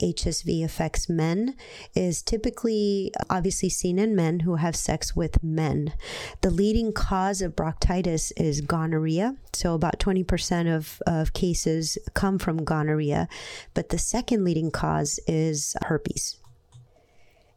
HSV 0.00 0.64
affects 0.64 1.08
men, 1.08 1.56
is 1.94 2.22
typically 2.22 3.12
obviously 3.28 3.68
seen 3.68 3.98
in 3.98 4.14
men 4.14 4.40
who 4.40 4.56
have 4.56 4.76
sex 4.76 5.14
with 5.16 5.42
men. 5.42 5.92
The 6.40 6.50
leading 6.50 6.92
cause 6.92 7.42
of 7.42 7.56
proctitis 7.56 8.32
is 8.36 8.60
gonorrhea. 8.60 9.36
So, 9.52 9.74
about 9.74 9.98
20% 9.98 10.74
of, 10.74 11.02
of 11.06 11.32
cases 11.32 11.98
come 12.14 12.38
from 12.38 12.64
gonorrhea. 12.64 13.28
But 13.74 13.90
the 13.90 13.98
second 13.98 14.44
leading 14.44 14.70
cause 14.70 15.20
is 15.26 15.76
herpes 15.82 16.38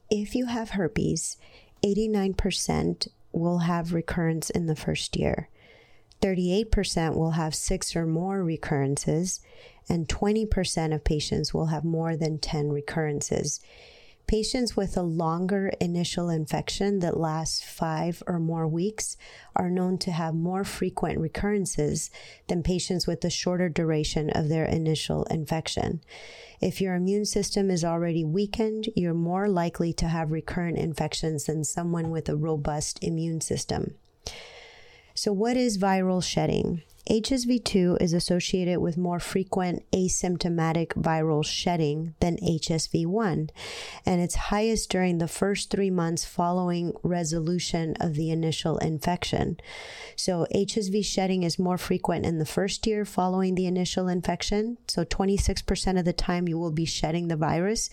if 0.10 0.36
you 0.36 0.48
have 0.48 0.72
herpes, 0.72 1.38
89% 1.84 3.08
will 3.32 3.60
have 3.60 3.94
recurrence 3.94 4.50
in 4.50 4.66
the 4.66 4.76
first 4.76 5.16
year. 5.16 5.50
38% 6.22 7.16
will 7.16 7.32
have 7.32 7.56
six 7.56 7.96
or 7.96 8.06
more 8.06 8.44
recurrences, 8.44 9.40
and 9.88 10.08
20% 10.08 10.94
of 10.94 11.04
patients 11.04 11.54
will 11.54 11.68
have 11.68 11.86
more 11.86 12.18
than 12.18 12.38
10 12.38 12.70
recurrences. 12.70 13.60
Patients 14.30 14.78
with 14.78 14.96
a 14.96 15.02
longer 15.02 15.72
initial 15.82 16.30
infection 16.30 17.00
that 17.00 17.20
lasts 17.20 17.64
five 17.64 18.22
or 18.28 18.40
more 18.40 18.68
weeks 18.68 19.18
are 19.56 19.72
known 19.72 19.98
to 19.98 20.12
have 20.12 20.36
more 20.36 20.64
frequent 20.64 21.18
recurrences 21.18 22.12
than 22.48 22.62
patients 22.62 23.08
with 23.08 23.26
a 23.26 23.32
shorter 23.32 23.70
duration 23.70 24.30
of 24.30 24.48
their 24.48 24.66
initial 24.66 25.24
infection. 25.32 26.02
If 26.62 26.80
your 26.80 26.94
immune 26.94 27.26
system 27.26 27.72
is 27.72 27.84
already 27.84 28.24
weakened, 28.24 28.90
you're 28.96 29.16
more 29.16 29.50
likely 29.50 29.94
to 29.94 30.08
have 30.08 30.32
recurrent 30.32 30.78
infections 30.78 31.46
than 31.46 31.64
someone 31.64 32.12
with 32.12 32.30
a 32.30 32.36
robust 32.36 33.04
immune 33.04 33.42
system. 33.42 33.96
So, 35.22 35.34
what 35.34 35.58
is 35.58 35.78
viral 35.78 36.24
shedding? 36.24 36.82
HSV2 37.12 38.02
is 38.02 38.14
associated 38.14 38.80
with 38.80 38.96
more 38.96 39.20
frequent 39.20 39.84
asymptomatic 39.92 40.94
viral 40.94 41.46
shedding 41.46 42.16
than 42.22 42.38
HSV1, 42.38 43.50
and 44.06 44.22
it's 44.22 44.36
highest 44.36 44.90
during 44.90 45.18
the 45.18 45.28
first 45.28 45.70
three 45.72 45.90
months 45.90 46.24
following 46.24 46.94
resolution 47.04 47.98
of 48.00 48.14
the 48.14 48.32
initial 48.32 48.78
infection. 48.78 49.60
So, 50.16 50.48
HSV 50.56 51.04
shedding 51.04 51.44
is 51.44 51.60
more 51.60 51.78
frequent 51.78 52.26
in 52.26 52.40
the 52.40 52.46
first 52.46 52.88
year 52.88 53.04
following 53.04 53.56
the 53.56 53.68
initial 53.68 54.08
infection. 54.08 54.78
So, 54.88 55.04
26% 55.04 56.00
of 56.00 56.06
the 56.06 56.14
time 56.14 56.48
you 56.48 56.58
will 56.58 56.72
be 56.72 56.86
shedding 56.86 57.28
the 57.28 57.36
virus 57.36 57.90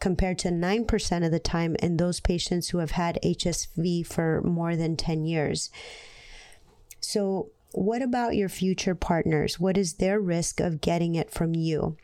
compared 0.00 0.38
to 0.40 0.50
9% 0.50 1.24
of 1.24 1.32
the 1.32 1.38
time 1.38 1.76
in 1.76 1.96
those 1.96 2.20
patients 2.20 2.68
who 2.68 2.78
have 2.78 2.90
had 2.90 3.18
HSV 3.24 4.06
for 4.06 4.42
more 4.42 4.76
than 4.76 4.98
10 4.98 5.24
years. 5.24 5.70
So, 7.00 7.50
what 7.72 8.02
about 8.02 8.34
your 8.34 8.48
future 8.48 8.94
partners? 8.94 9.60
What 9.60 9.76
is 9.76 9.94
their 9.94 10.18
risk 10.20 10.60
of 10.60 10.80
getting 10.80 11.14
it 11.14 11.30
from 11.30 11.54
you? 11.54 11.96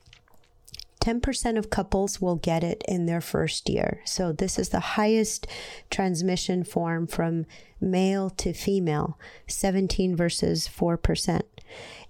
10% 1.00 1.58
of 1.58 1.68
couples 1.68 2.20
will 2.20 2.36
get 2.36 2.64
it 2.64 2.82
in 2.88 3.04
their 3.04 3.20
first 3.20 3.68
year. 3.68 4.00
So, 4.04 4.32
this 4.32 4.58
is 4.58 4.70
the 4.70 4.80
highest 4.80 5.46
transmission 5.90 6.64
form 6.64 7.06
from 7.06 7.46
male 7.80 8.30
to 8.30 8.52
female 8.52 9.18
17 9.46 10.16
versus 10.16 10.68
4%. 10.68 11.42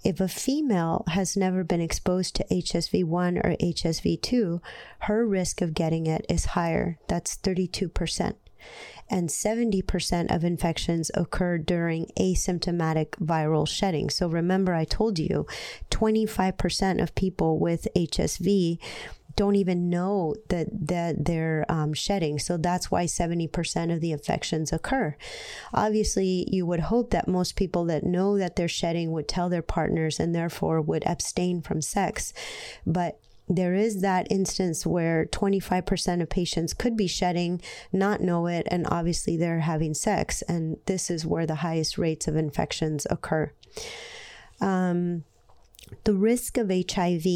If 0.04 0.20
a 0.20 0.28
female 0.28 1.04
has 1.08 1.36
never 1.36 1.64
been 1.64 1.80
exposed 1.80 2.36
to 2.36 2.46
HSV1 2.50 3.44
or 3.44 3.56
HSV2, 3.56 4.60
her 5.00 5.26
risk 5.26 5.60
of 5.62 5.74
getting 5.74 6.06
it 6.06 6.26
is 6.28 6.44
higher. 6.46 6.98
That's 7.08 7.36
32% 7.36 8.34
and 9.10 9.28
70% 9.28 10.34
of 10.34 10.44
infections 10.44 11.10
occur 11.14 11.58
during 11.58 12.06
asymptomatic 12.18 13.10
viral 13.20 13.68
shedding. 13.68 14.08
So 14.10 14.28
remember, 14.28 14.74
I 14.74 14.84
told 14.84 15.18
you 15.18 15.46
25% 15.90 17.02
of 17.02 17.14
people 17.14 17.58
with 17.58 17.86
HSV 17.94 18.78
don't 19.36 19.56
even 19.56 19.90
know 19.90 20.34
that 20.48 20.68
that 20.70 21.24
they're 21.24 21.64
um, 21.68 21.92
shedding. 21.92 22.38
So 22.38 22.56
that's 22.56 22.90
why 22.90 23.04
70% 23.04 23.92
of 23.92 24.00
the 24.00 24.12
infections 24.12 24.72
occur. 24.72 25.16
Obviously, 25.72 26.46
you 26.50 26.66
would 26.66 26.80
hope 26.80 27.10
that 27.10 27.28
most 27.28 27.56
people 27.56 27.84
that 27.86 28.04
know 28.04 28.38
that 28.38 28.56
they're 28.56 28.68
shedding 28.68 29.10
would 29.12 29.28
tell 29.28 29.48
their 29.48 29.62
partners 29.62 30.20
and 30.20 30.34
therefore 30.34 30.80
would 30.80 31.04
abstain 31.04 31.62
from 31.62 31.82
sex. 31.82 32.32
But 32.86 33.18
there 33.48 33.74
is 33.74 34.00
that 34.00 34.26
instance 34.30 34.86
where 34.86 35.26
25% 35.26 36.22
of 36.22 36.28
patients 36.30 36.72
could 36.72 36.96
be 36.96 37.06
shedding, 37.06 37.60
not 37.92 38.20
know 38.20 38.46
it, 38.46 38.66
and 38.70 38.86
obviously 38.90 39.36
they're 39.36 39.60
having 39.60 39.92
sex. 39.92 40.42
And 40.42 40.78
this 40.86 41.10
is 41.10 41.26
where 41.26 41.46
the 41.46 41.56
highest 41.56 41.98
rates 41.98 42.26
of 42.26 42.36
infections 42.36 43.06
occur. 43.10 43.52
Um, 44.60 45.24
the 46.04 46.14
risk 46.14 46.56
of 46.56 46.70
HIV. 46.70 47.26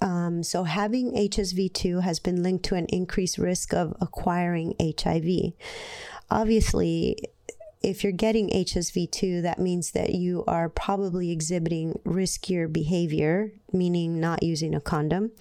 Um, 0.00 0.42
so, 0.42 0.64
having 0.64 1.12
HSV2 1.12 2.02
has 2.02 2.18
been 2.18 2.42
linked 2.42 2.64
to 2.66 2.74
an 2.74 2.86
increased 2.86 3.38
risk 3.38 3.72
of 3.72 3.94
acquiring 4.00 4.74
HIV. 4.80 5.52
Obviously, 6.30 7.16
if 7.84 8.02
you're 8.02 8.12
getting 8.12 8.48
HSV2, 8.48 9.42
that 9.42 9.58
means 9.58 9.90
that 9.90 10.14
you 10.14 10.42
are 10.46 10.70
probably 10.70 11.30
exhibiting 11.30 12.00
riskier 12.04 12.72
behavior, 12.72 13.52
meaning 13.72 14.18
not 14.18 14.42
using 14.42 14.74
a 14.74 14.80
condom. 14.80 15.32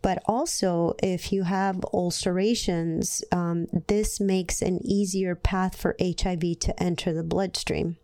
But 0.00 0.22
also, 0.24 0.94
if 1.02 1.32
you 1.32 1.42
have 1.42 1.84
ulcerations, 1.92 3.22
um, 3.30 3.66
this 3.88 4.20
makes 4.20 4.62
an 4.62 4.80
easier 4.86 5.34
path 5.34 5.76
for 5.76 5.94
HIV 6.00 6.60
to 6.60 6.82
enter 6.82 7.12
the 7.12 7.22
bloodstream. 7.22 7.98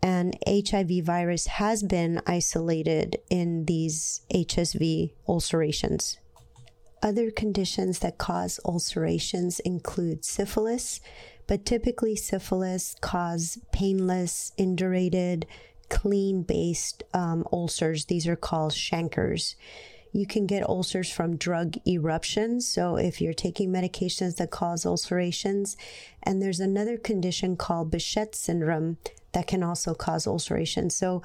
And 0.00 0.36
HIV 0.46 1.04
virus 1.04 1.46
has 1.46 1.82
been 1.82 2.22
isolated 2.26 3.18
in 3.30 3.64
these 3.64 4.20
HSV 4.32 5.12
ulcerations. 5.28 6.18
Other 7.02 7.32
conditions 7.32 7.98
that 7.98 8.18
cause 8.18 8.60
ulcerations 8.64 9.58
include 9.60 10.24
syphilis, 10.24 11.00
but 11.46 11.66
typically 11.66 12.16
syphilis 12.16 12.94
cause 13.00 13.58
painless, 13.72 14.52
indurated, 14.58 15.44
clean 15.88 16.42
based 16.42 17.02
um, 17.12 17.46
ulcers. 17.52 18.06
These 18.06 18.26
are 18.26 18.36
called 18.36 18.72
chancres. 18.72 19.56
You 20.12 20.26
can 20.26 20.46
get 20.46 20.68
ulcers 20.68 21.10
from 21.10 21.36
drug 21.36 21.76
eruptions. 21.86 22.68
So, 22.68 22.96
if 22.96 23.20
you're 23.20 23.32
taking 23.32 23.72
medications 23.72 24.36
that 24.36 24.50
cause 24.50 24.84
ulcerations, 24.84 25.76
and 26.22 26.40
there's 26.40 26.60
another 26.60 26.98
condition 26.98 27.56
called 27.56 27.90
Behçet 27.90 28.34
syndrome 28.34 28.98
that 29.32 29.46
can 29.46 29.62
also 29.62 29.94
cause 29.94 30.26
ulceration. 30.26 30.90
So, 30.90 31.22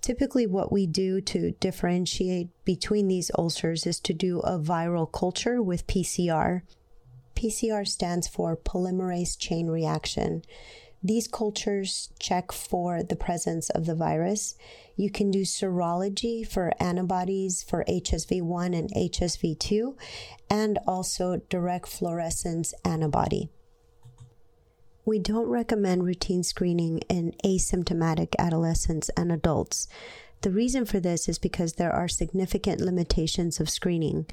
typically, 0.00 0.46
what 0.46 0.72
we 0.72 0.86
do 0.86 1.20
to 1.20 1.52
differentiate 1.52 2.48
between 2.64 3.08
these 3.08 3.30
ulcers 3.38 3.86
is 3.86 4.00
to 4.00 4.14
do 4.14 4.40
a 4.40 4.58
viral 4.58 5.10
culture 5.10 5.62
with 5.62 5.86
PCR. 5.86 6.62
PCR 7.40 7.88
stands 7.88 8.28
for 8.28 8.54
polymerase 8.54 9.38
chain 9.38 9.68
reaction. 9.68 10.42
These 11.02 11.28
cultures 11.28 12.10
check 12.18 12.52
for 12.52 13.02
the 13.02 13.16
presence 13.16 13.70
of 13.70 13.86
the 13.86 13.94
virus. 13.94 14.54
You 14.96 15.10
can 15.10 15.30
do 15.30 15.42
serology 15.42 16.46
for 16.46 16.72
antibodies 16.78 17.62
for 17.62 17.84
HSV1 17.88 18.78
and 18.78 18.92
HSV2, 18.92 19.96
and 20.50 20.78
also 20.86 21.40
direct 21.48 21.88
fluorescence 21.88 22.74
antibody. 22.84 23.48
We 25.06 25.18
don't 25.18 25.48
recommend 25.48 26.04
routine 26.04 26.42
screening 26.42 26.98
in 27.08 27.32
asymptomatic 27.42 28.34
adolescents 28.38 29.08
and 29.16 29.32
adults. 29.32 29.88
The 30.42 30.50
reason 30.50 30.84
for 30.84 31.00
this 31.00 31.26
is 31.26 31.38
because 31.38 31.74
there 31.74 31.92
are 31.92 32.08
significant 32.08 32.82
limitations 32.82 33.60
of 33.60 33.70
screening. 33.70 34.26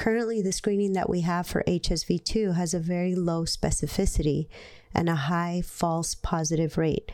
Currently, 0.00 0.40
the 0.40 0.50
screening 0.50 0.94
that 0.94 1.10
we 1.10 1.20
have 1.20 1.46
for 1.46 1.62
HSV2 1.64 2.54
has 2.54 2.72
a 2.72 2.78
very 2.78 3.14
low 3.14 3.44
specificity 3.44 4.48
and 4.94 5.10
a 5.10 5.14
high 5.14 5.62
false 5.62 6.14
positive 6.14 6.78
rate. 6.78 7.12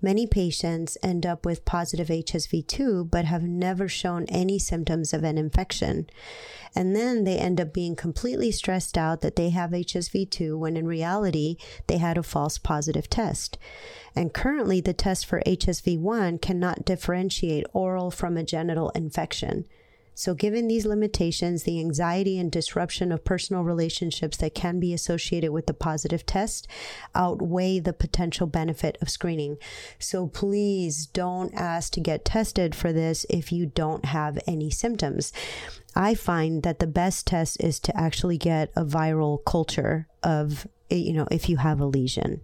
Many 0.00 0.24
patients 0.24 0.96
end 1.02 1.26
up 1.26 1.44
with 1.44 1.64
positive 1.64 2.06
HSV2 2.06 3.10
but 3.10 3.24
have 3.24 3.42
never 3.42 3.88
shown 3.88 4.24
any 4.28 4.56
symptoms 4.60 5.12
of 5.12 5.24
an 5.24 5.36
infection. 5.36 6.08
And 6.76 6.94
then 6.94 7.24
they 7.24 7.38
end 7.38 7.60
up 7.60 7.72
being 7.72 7.96
completely 7.96 8.52
stressed 8.52 8.96
out 8.96 9.20
that 9.22 9.34
they 9.34 9.50
have 9.50 9.72
HSV2 9.72 10.56
when 10.56 10.76
in 10.76 10.86
reality 10.86 11.56
they 11.88 11.98
had 11.98 12.16
a 12.16 12.22
false 12.22 12.56
positive 12.56 13.10
test. 13.10 13.58
And 14.14 14.32
currently, 14.32 14.80
the 14.80 14.92
test 14.92 15.26
for 15.26 15.42
HSV1 15.44 16.40
cannot 16.40 16.84
differentiate 16.84 17.66
oral 17.72 18.12
from 18.12 18.36
a 18.36 18.44
genital 18.44 18.90
infection. 18.90 19.64
So, 20.18 20.34
given 20.34 20.66
these 20.66 20.84
limitations, 20.84 21.62
the 21.62 21.78
anxiety 21.78 22.40
and 22.40 22.50
disruption 22.50 23.12
of 23.12 23.24
personal 23.24 23.62
relationships 23.62 24.36
that 24.38 24.52
can 24.52 24.80
be 24.80 24.92
associated 24.92 25.52
with 25.52 25.66
the 25.66 25.74
positive 25.74 26.26
test 26.26 26.66
outweigh 27.14 27.78
the 27.78 27.92
potential 27.92 28.48
benefit 28.48 28.98
of 29.00 29.10
screening. 29.10 29.58
So, 30.00 30.26
please 30.26 31.06
don't 31.06 31.54
ask 31.54 31.92
to 31.92 32.00
get 32.00 32.24
tested 32.24 32.74
for 32.74 32.92
this 32.92 33.26
if 33.30 33.52
you 33.52 33.66
don't 33.66 34.06
have 34.06 34.40
any 34.44 34.70
symptoms. 34.70 35.32
I 35.94 36.16
find 36.16 36.64
that 36.64 36.80
the 36.80 36.88
best 36.88 37.28
test 37.28 37.62
is 37.62 37.78
to 37.78 37.96
actually 37.96 38.38
get 38.38 38.72
a 38.74 38.84
viral 38.84 39.38
culture 39.44 40.08
of, 40.24 40.66
eh, 40.90 40.96
you 40.96 41.12
know, 41.12 41.28
if 41.30 41.48
you 41.48 41.58
have 41.58 41.78
a 41.78 41.86
lesion. 41.86 42.40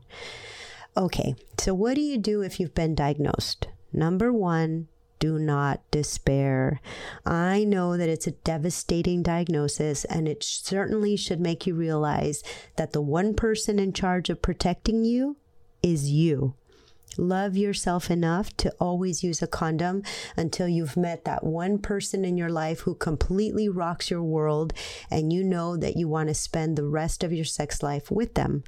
Okay, 0.96 1.34
so 1.58 1.74
what 1.74 1.96
do 1.96 2.02
you 2.02 2.18
do 2.18 2.40
if 2.40 2.60
you've 2.60 2.72
been 2.72 2.94
diagnosed? 2.94 3.66
Number 3.92 4.32
one, 4.32 4.86
do 5.24 5.38
not 5.38 5.80
despair. 5.90 6.82
I 7.24 7.64
know 7.64 7.96
that 7.96 8.10
it's 8.10 8.26
a 8.26 8.32
devastating 8.32 9.22
diagnosis, 9.22 10.04
and 10.04 10.28
it 10.28 10.44
certainly 10.44 11.16
should 11.16 11.40
make 11.40 11.66
you 11.66 11.74
realize 11.74 12.42
that 12.76 12.92
the 12.92 13.00
one 13.00 13.32
person 13.32 13.78
in 13.78 13.94
charge 13.94 14.28
of 14.28 14.42
protecting 14.42 15.02
you 15.02 15.38
is 15.82 16.10
you. 16.10 16.56
Love 17.16 17.56
yourself 17.56 18.10
enough 18.10 18.56
to 18.56 18.72
always 18.80 19.22
use 19.22 19.40
a 19.40 19.46
condom 19.46 20.02
until 20.36 20.66
you've 20.66 20.96
met 20.96 21.24
that 21.24 21.44
one 21.44 21.78
person 21.78 22.24
in 22.24 22.36
your 22.36 22.50
life 22.50 22.80
who 22.80 22.94
completely 22.94 23.68
rocks 23.68 24.10
your 24.10 24.22
world 24.22 24.72
and 25.10 25.32
you 25.32 25.44
know 25.44 25.76
that 25.76 25.96
you 25.96 26.08
want 26.08 26.28
to 26.28 26.34
spend 26.34 26.76
the 26.76 26.86
rest 26.86 27.22
of 27.22 27.32
your 27.32 27.44
sex 27.44 27.82
life 27.82 28.10
with 28.10 28.34
them. 28.34 28.64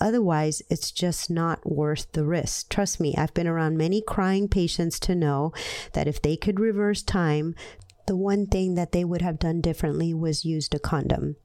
Otherwise, 0.00 0.60
it's 0.68 0.90
just 0.90 1.30
not 1.30 1.64
worth 1.64 2.10
the 2.12 2.24
risk. 2.24 2.68
Trust 2.68 2.98
me, 2.98 3.14
I've 3.16 3.34
been 3.34 3.46
around 3.46 3.76
many 3.76 4.02
crying 4.02 4.48
patients 4.48 4.98
to 5.00 5.14
know 5.14 5.52
that 5.92 6.08
if 6.08 6.20
they 6.20 6.36
could 6.36 6.58
reverse 6.58 7.02
time, 7.02 7.54
the 8.06 8.16
one 8.16 8.46
thing 8.46 8.74
that 8.74 8.92
they 8.92 9.04
would 9.04 9.22
have 9.22 9.38
done 9.38 9.60
differently 9.60 10.12
was 10.12 10.44
used 10.44 10.74
a 10.74 10.78
condom. 10.78 11.36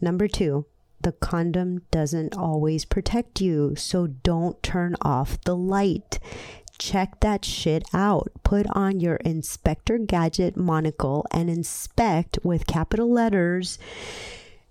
Number 0.00 0.28
two, 0.28 0.66
the 1.00 1.12
condom 1.12 1.82
doesn't 1.90 2.36
always 2.36 2.84
protect 2.84 3.40
you, 3.40 3.74
so 3.76 4.06
don't 4.06 4.62
turn 4.62 4.96
off 5.02 5.40
the 5.42 5.56
light. 5.56 6.18
Check 6.78 7.20
that 7.20 7.44
shit 7.44 7.84
out. 7.92 8.30
Put 8.44 8.66
on 8.70 9.00
your 9.00 9.16
Inspector 9.16 9.96
Gadget 9.98 10.56
monocle 10.56 11.26
and 11.32 11.50
inspect 11.50 12.38
with 12.44 12.66
capital 12.66 13.10
letters 13.10 13.78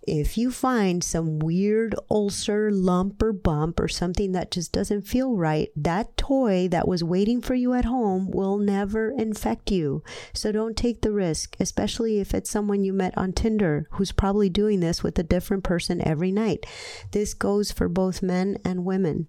if 0.07 0.37
you 0.37 0.51
find 0.51 1.03
some 1.03 1.37
weird 1.39 1.93
ulcer, 2.09 2.71
lump, 2.71 3.21
or 3.21 3.33
bump, 3.33 3.79
or 3.79 3.89
something 3.89 4.31
that 4.31 4.51
just 4.51 4.71
doesn't 4.71 5.07
feel 5.07 5.35
right, 5.35 5.69
that 5.75 6.15
toy 6.15 6.67
that 6.69 6.87
was 6.87 7.03
waiting 7.03 7.41
for 7.41 7.53
you 7.53 7.73
at 7.73 7.85
home 7.85 8.31
will 8.31 8.57
never 8.57 9.11
infect 9.11 9.69
you. 9.69 10.03
So 10.33 10.51
don't 10.51 10.77
take 10.77 11.01
the 11.01 11.11
risk, 11.11 11.57
especially 11.59 12.19
if 12.19 12.33
it's 12.33 12.49
someone 12.49 12.83
you 12.83 12.93
met 12.93 13.17
on 13.17 13.33
Tinder 13.33 13.87
who's 13.91 14.13
probably 14.13 14.49
doing 14.49 14.79
this 14.79 15.03
with 15.03 15.19
a 15.19 15.23
different 15.23 15.63
person 15.63 16.05
every 16.07 16.31
night. 16.31 16.65
This 17.11 17.33
goes 17.33 17.71
for 17.71 17.89
both 17.89 18.23
men 18.23 18.57
and 18.63 18.85
women. 18.85 19.27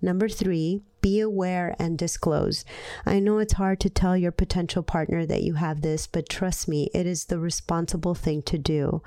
Number 0.00 0.28
three, 0.28 0.82
be 1.00 1.20
aware 1.20 1.74
and 1.78 1.98
disclose. 1.98 2.64
I 3.06 3.18
know 3.20 3.38
it's 3.38 3.54
hard 3.54 3.80
to 3.80 3.90
tell 3.90 4.16
your 4.16 4.32
potential 4.32 4.82
partner 4.82 5.26
that 5.26 5.42
you 5.42 5.54
have 5.54 5.80
this, 5.80 6.06
but 6.06 6.28
trust 6.28 6.68
me, 6.68 6.90
it 6.94 7.06
is 7.06 7.26
the 7.26 7.38
responsible 7.38 8.14
thing 8.14 8.42
to 8.42 8.58
do. 8.58 9.02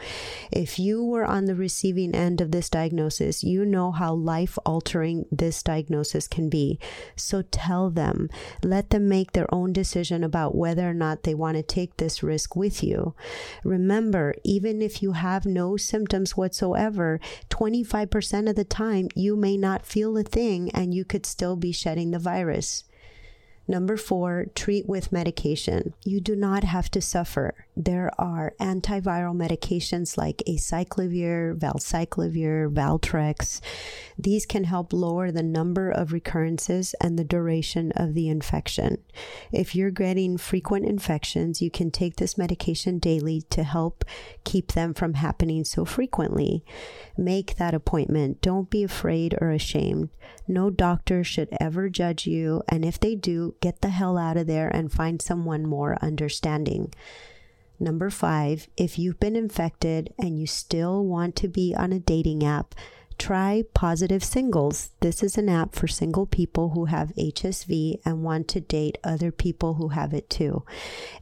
If 0.51 0.79
you 0.79 1.03
were 1.03 1.25
on 1.25 1.45
the 1.45 1.55
receiving 1.55 2.15
end 2.15 2.41
of 2.41 2.51
this 2.51 2.69
diagnosis, 2.69 3.43
you 3.43 3.65
know 3.65 3.91
how 3.91 4.13
life 4.13 4.57
altering 4.65 5.25
this 5.31 5.63
diagnosis 5.63 6.27
can 6.27 6.49
be. 6.49 6.79
So 7.15 7.41
tell 7.41 7.89
them, 7.89 8.29
let 8.63 8.89
them 8.89 9.07
make 9.07 9.33
their 9.33 9.53
own 9.53 9.73
decision 9.73 10.23
about 10.23 10.55
whether 10.55 10.89
or 10.89 10.93
not 10.93 11.23
they 11.23 11.33
want 11.33 11.57
to 11.57 11.63
take 11.63 11.97
this 11.97 12.23
risk 12.23 12.55
with 12.55 12.83
you. 12.83 13.15
Remember, 13.63 14.33
even 14.43 14.81
if 14.81 15.01
you 15.01 15.13
have 15.13 15.45
no 15.45 15.77
symptoms 15.77 16.37
whatsoever, 16.37 17.19
25% 17.49 18.49
of 18.49 18.55
the 18.55 18.63
time 18.63 19.07
you 19.15 19.35
may 19.35 19.57
not 19.57 19.85
feel 19.85 20.17
a 20.17 20.23
thing 20.23 20.71
and 20.71 20.93
you 20.93 21.05
could 21.05 21.25
still 21.25 21.55
be 21.55 21.71
shedding 21.81 22.11
the 22.11 22.19
virus. 22.19 22.83
Number 23.67 23.97
four, 23.97 24.45
treat 24.53 24.87
with 24.87 25.11
medication. 25.11 25.93
You 26.03 26.19
do 26.21 26.35
not 26.35 26.63
have 26.63 26.91
to 26.91 27.01
suffer. 27.01 27.65
There 27.75 28.11
are 28.19 28.53
antiviral 28.59 29.35
medications 29.35 30.17
like 30.17 30.43
acyclovir, 30.47 31.57
valacyclovir, 31.57 32.71
Valtrex. 32.73 33.61
These 34.19 34.45
can 34.45 34.65
help 34.65 34.91
lower 34.91 35.31
the 35.31 35.41
number 35.41 35.89
of 35.89 36.11
recurrences 36.11 36.93
and 36.99 37.17
the 37.17 37.23
duration 37.23 37.93
of 37.95 38.13
the 38.13 38.27
infection. 38.27 38.97
If 39.53 39.73
you're 39.73 39.89
getting 39.89 40.37
frequent 40.37 40.85
infections, 40.85 41.61
you 41.61 41.71
can 41.71 41.91
take 41.91 42.17
this 42.17 42.37
medication 42.37 42.99
daily 42.99 43.43
to 43.51 43.63
help 43.63 44.03
keep 44.43 44.73
them 44.73 44.93
from 44.93 45.13
happening 45.13 45.63
so 45.63 45.85
frequently. 45.85 46.65
Make 47.17 47.55
that 47.55 47.73
appointment. 47.73 48.41
Don't 48.41 48.69
be 48.69 48.83
afraid 48.83 49.35
or 49.39 49.49
ashamed. 49.49 50.09
No 50.45 50.69
doctor 50.69 51.23
should 51.23 51.49
ever 51.59 51.89
judge 51.89 52.27
you, 52.27 52.63
and 52.67 52.83
if 52.83 52.99
they 52.99 53.15
do, 53.15 53.55
get 53.61 53.81
the 53.81 53.89
hell 53.89 54.17
out 54.17 54.35
of 54.35 54.47
there 54.47 54.67
and 54.67 54.91
find 54.91 55.21
someone 55.21 55.65
more 55.65 55.97
understanding. 56.01 56.93
Number 57.81 58.11
five, 58.11 58.67
if 58.77 58.99
you've 58.99 59.19
been 59.19 59.35
infected 59.35 60.13
and 60.19 60.39
you 60.39 60.45
still 60.45 61.03
want 61.03 61.35
to 61.37 61.47
be 61.47 61.73
on 61.75 61.91
a 61.91 61.97
dating 61.97 62.43
app, 62.43 62.75
try 63.17 63.63
Positive 63.73 64.23
Singles. 64.23 64.91
This 64.99 65.23
is 65.23 65.35
an 65.35 65.49
app 65.49 65.73
for 65.73 65.87
single 65.87 66.27
people 66.27 66.69
who 66.69 66.85
have 66.85 67.11
HSV 67.17 67.99
and 68.05 68.23
want 68.23 68.47
to 68.49 68.61
date 68.61 68.99
other 69.03 69.31
people 69.31 69.73
who 69.73 69.87
have 69.89 70.13
it 70.13 70.29
too. 70.29 70.63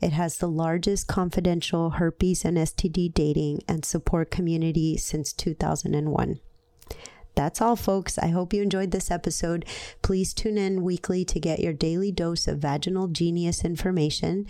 It 0.02 0.12
has 0.12 0.36
the 0.36 0.50
largest 0.50 1.08
confidential 1.08 1.91
herpes 1.91 2.43
and 2.43 2.58
STD 2.58 3.13
dating 3.13 3.62
and 3.65 3.86
support 3.86 4.30
community 4.30 4.98
since 4.98 5.32
2001. 5.32 6.41
That's 7.39 7.62
all, 7.62 7.78
folks. 7.78 8.17
I 8.17 8.28
hope 8.28 8.54
you 8.54 8.62
enjoyed 8.62 8.91
this 8.91 9.10
episode. 9.10 9.63
Please 10.02 10.34
tune 10.34 10.58
in 10.58 10.84
weekly 10.84 11.23
to 11.23 11.39
get 11.39 11.62
your 11.62 11.71
daily 11.71 12.12
dose 12.12 12.49
of 12.49 12.58
vaginal 12.58 13.08
genius 13.08 13.63
information. 13.63 14.45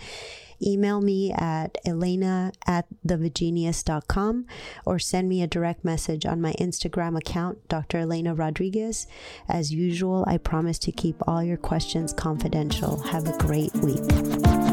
Email 0.60 1.00
me 1.00 1.30
at 1.30 1.78
elena 1.86 2.50
at 2.66 2.86
thevagenius.com 3.06 4.44
or 4.84 4.98
send 4.98 5.28
me 5.28 5.40
a 5.40 5.46
direct 5.46 5.84
message 5.84 6.26
on 6.26 6.40
my 6.40 6.52
Instagram 6.54 7.16
account, 7.16 7.68
Dr. 7.68 7.98
Elena 7.98 8.34
Rodriguez. 8.34 9.06
As 9.48 9.72
usual, 9.72 10.24
I 10.26 10.38
promise 10.38 10.80
to 10.80 10.90
keep 10.90 11.22
all 11.28 11.44
your 11.44 11.58
questions 11.58 12.12
confidential. 12.12 12.98
Have 13.04 13.28
a 13.28 13.38
great 13.38 13.72
week. 13.76 14.69